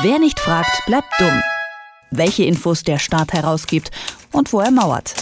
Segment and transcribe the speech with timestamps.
[0.00, 1.42] Wer nicht fragt, bleibt dumm.
[2.10, 3.90] Welche Infos der Staat herausgibt
[4.32, 5.14] und wo er mauert.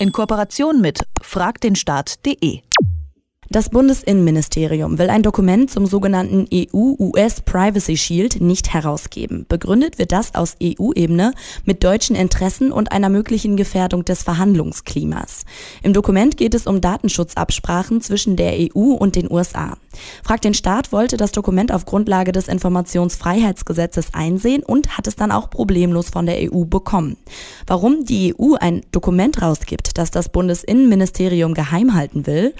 [0.00, 2.62] In Kooperation mit fragdenstaat.de.
[3.50, 9.46] Das Bundesinnenministerium will ein Dokument zum sogenannten EU-US Privacy Shield nicht herausgeben.
[9.48, 11.32] Begründet wird das aus EU-Ebene
[11.64, 15.44] mit deutschen Interessen und einer möglichen Gefährdung des Verhandlungsklimas.
[15.82, 19.78] Im Dokument geht es um Datenschutzabsprachen zwischen der EU und den USA.
[20.24, 25.32] Fragt den Staat wollte das Dokument auf Grundlage des Informationsfreiheitsgesetzes einsehen und hat es dann
[25.32, 27.16] auch problemlos von der EU bekommen.
[27.66, 32.54] Warum die EU ein Dokument rausgibt, das das Bundesinnenministerium geheim halten will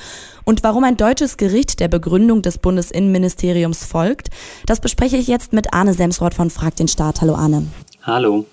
[0.45, 4.29] und warum ein deutsches Gericht der Begründung des Bundesinnenministeriums folgt,
[4.67, 7.21] das bespreche ich jetzt mit Arne Semsroth von Frag den Staat.
[7.21, 7.67] Hallo Arne.
[8.03, 8.47] Hallo.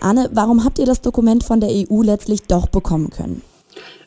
[0.00, 3.42] Arne, warum habt ihr das Dokument von der EU letztlich doch bekommen können?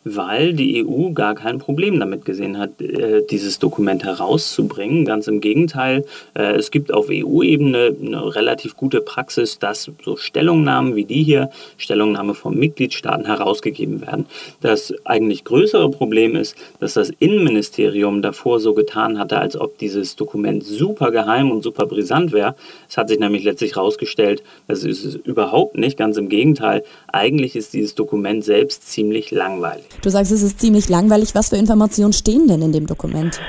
[0.04, 5.06] Weil die EU gar kein Problem damit gesehen hat, äh, dieses Dokument herauszubringen.
[5.06, 10.96] Ganz im Gegenteil, äh, es gibt auf EU-Ebene eine relativ gute Praxis, dass so Stellungnahmen
[10.96, 14.26] wie die hier, Stellungnahme von Mitgliedstaaten herausgegeben werden.
[14.62, 20.16] Das eigentlich größere Problem ist, dass das Innenministerium davor so getan hatte, als ob dieses
[20.16, 22.56] Dokument super geheim und super brisant wäre.
[22.90, 25.98] Es hat sich nämlich letztlich herausgestellt, das ist es überhaupt nicht.
[25.98, 29.93] Ganz im Gegenteil, eigentlich ist dieses Dokument selbst ziemlich langweilig.
[30.02, 31.36] Du sagst, es ist ziemlich langweilig.
[31.36, 33.40] Was für Informationen stehen denn in dem Dokument?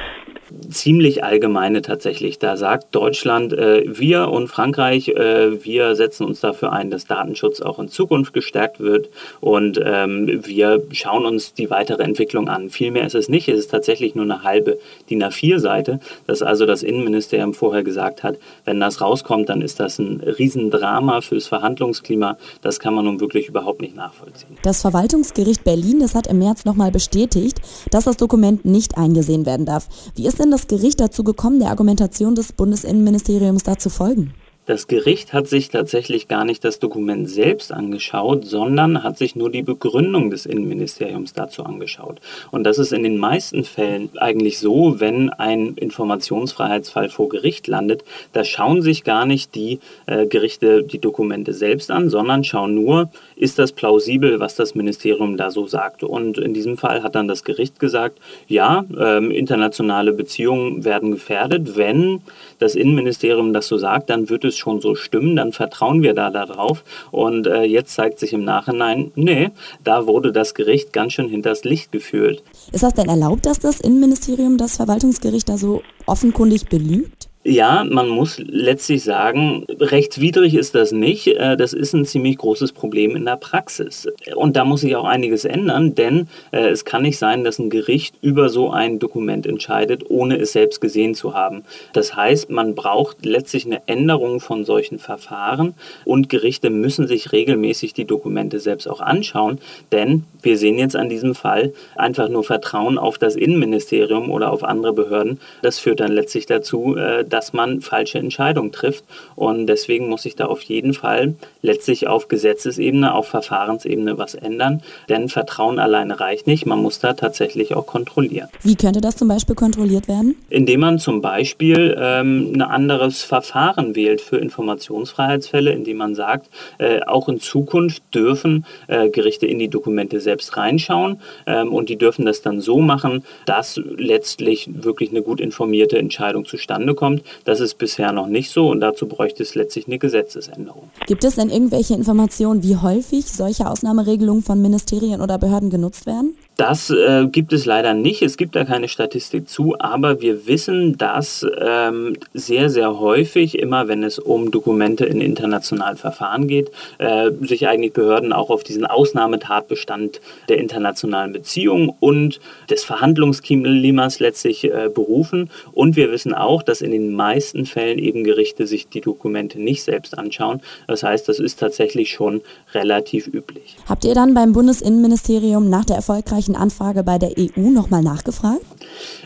[0.70, 2.38] Ziemlich allgemeine tatsächlich.
[2.38, 7.61] Da sagt Deutschland, äh, wir und Frankreich, äh, wir setzen uns dafür ein, dass Datenschutz
[7.61, 9.08] auch in Zukunft gestärkt wird
[9.41, 12.70] und ähm, wir schauen uns die weitere Entwicklung an.
[12.70, 14.78] Vielmehr ist es nicht, es ist tatsächlich nur eine halbe
[15.11, 19.98] DIN A4-Seite, dass also das Innenministerium vorher gesagt hat, wenn das rauskommt, dann ist das
[19.98, 22.36] ein Riesendrama fürs Verhandlungsklima.
[22.62, 24.56] Das kann man nun wirklich überhaupt nicht nachvollziehen.
[24.62, 29.66] Das Verwaltungsgericht Berlin, das hat im März nochmal bestätigt, dass das Dokument nicht eingesehen werden
[29.66, 29.89] darf.
[30.14, 34.34] Wie ist denn das Gericht dazu gekommen, der Argumentation des Bundesinnenministeriums da zu folgen?
[34.67, 39.51] Das Gericht hat sich tatsächlich gar nicht das Dokument selbst angeschaut, sondern hat sich nur
[39.51, 42.19] die Begründung des Innenministeriums dazu angeschaut.
[42.51, 48.05] Und das ist in den meisten Fällen eigentlich so, wenn ein Informationsfreiheitsfall vor Gericht landet,
[48.33, 53.11] da schauen sich gar nicht die äh, Gerichte die Dokumente selbst an, sondern schauen nur,
[53.36, 56.03] ist das plausibel, was das Ministerium da so sagt.
[56.05, 61.77] Und in diesem Fall hat dann das Gericht gesagt, ja, äh, internationale Beziehungen werden gefährdet.
[61.77, 62.23] Wenn
[62.58, 66.15] das Innenministerium das so sagt, dann wird es es schon so stimmen, dann vertrauen wir
[66.15, 66.85] da darauf.
[67.11, 69.51] Und äh, jetzt zeigt sich im Nachhinein, nee,
[69.83, 72.42] da wurde das Gericht ganz schön hinters Licht geführt.
[72.73, 77.14] Ist das denn erlaubt, dass das Innenministerium das Verwaltungsgericht da so offenkundig belügt?
[77.46, 81.27] Ja, man muss letztlich sagen, rechtswidrig ist das nicht.
[81.27, 84.08] Äh, das ist ein ziemlich großes Problem in der Praxis.
[84.34, 87.68] Und da muss sich auch einiges ändern, denn äh, es kann nicht sein, dass ein
[87.68, 91.64] Gericht über so ein Dokument entscheidet, ohne es selbst gesehen zu haben.
[91.92, 95.74] Das heißt, man braucht letztlich eine Änderung von solchen Verfahren
[96.06, 99.58] und Gerichte müssen sich regelmäßig die Dokumente selbst auch anschauen,
[99.92, 104.64] denn wir sehen jetzt an diesem Fall einfach nur Vertrauen auf das Innenministerium oder auf
[104.64, 105.40] andere Behörden.
[105.61, 109.02] Das führt dann letztlich dazu, äh, dass man falsche Entscheidungen trifft.
[109.34, 114.83] Und deswegen muss sich da auf jeden Fall letztlich auf Gesetzesebene, auf Verfahrensebene was ändern.
[115.08, 116.64] Denn Vertrauen alleine reicht nicht.
[116.64, 118.48] Man muss da tatsächlich auch kontrollieren.
[118.62, 120.36] Wie könnte das zum Beispiel kontrolliert werden?
[120.48, 127.00] Indem man zum Beispiel ähm, ein anderes Verfahren wählt für Informationsfreiheitsfälle, indem man sagt, äh,
[127.00, 132.26] auch in Zukunft dürfen äh, Gerichte in die Dokumente selbst reinschauen ähm, und die dürfen
[132.26, 137.24] das dann so machen, dass letztlich wirklich eine gut informierte Entscheidung zustande kommt.
[137.44, 140.90] Das ist bisher noch nicht so und dazu bräuchte es letztlich eine Gesetzesänderung.
[141.06, 146.37] Gibt es denn irgendwelche Informationen, wie häufig solche Ausnahmeregelungen von Ministerien oder Behörden genutzt werden?
[146.56, 148.23] Das äh, gibt es leider nicht.
[148.23, 153.88] Es gibt da keine Statistik zu, aber wir wissen, dass ähm, sehr, sehr häufig, immer
[153.88, 158.87] wenn es um Dokumente in internationalen Verfahren geht, äh, sich eigentlich Behörden auch auf diesen
[158.87, 162.41] Ausnahmetatbestand der internationalen Beziehungen und
[162.71, 165.50] des Verhandlungsklimas letztlich äh, berufen.
[165.73, 169.82] Und wir wissen auch, dass in den meisten Fällen eben Gerichte sich die Dokumente nicht
[169.82, 170.61] selbst anschauen.
[170.87, 172.43] Das heißt, das ist tatsächlich schon
[172.75, 173.77] relativ üblich.
[173.89, 178.74] Habt ihr dann beim Bundesinnenministerium nach der erfolgreichen solchen Anfrage bei der EU nochmal nachgefragt?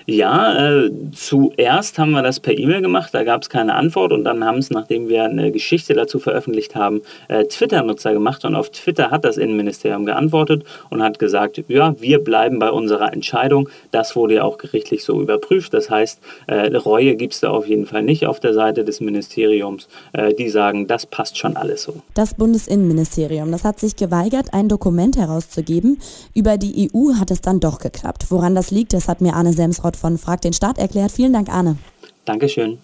[0.07, 4.25] Ja, äh, zuerst haben wir das per E-Mail gemacht, da gab es keine Antwort und
[4.25, 8.71] dann haben es, nachdem wir eine Geschichte dazu veröffentlicht haben, äh, Twitter-Nutzer gemacht und auf
[8.71, 13.69] Twitter hat das Innenministerium geantwortet und hat gesagt, ja, wir bleiben bei unserer Entscheidung.
[13.91, 15.75] Das wurde ja auch gerichtlich so überprüft.
[15.75, 19.01] Das heißt, äh, Reue gibt es da auf jeden Fall nicht auf der Seite des
[19.01, 19.89] Ministeriums.
[20.13, 21.95] Äh, die sagen, das passt schon alles so.
[22.15, 25.99] Das Bundesinnenministerium, das hat sich geweigert, ein Dokument herauszugeben.
[26.35, 28.27] Über die EU hat es dann doch geklappt.
[28.31, 31.13] Woran das liegt, das hat mir Arne Hansrott von Frag den Staat erklärt.
[31.13, 31.77] Vielen Dank, Arne.
[32.25, 32.79] Dankeschön.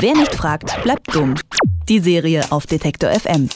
[0.00, 1.34] Wer nicht fragt, bleibt dumm.
[1.88, 3.48] Die Serie auf Detektor FM.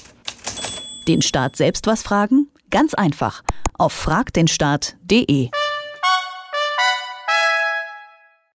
[1.06, 2.48] Den Staat selbst was fragen?
[2.70, 3.42] Ganz einfach.
[3.78, 5.50] Auf fragdenstaat.de.